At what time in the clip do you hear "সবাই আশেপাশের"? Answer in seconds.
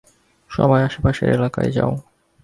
0.51-1.29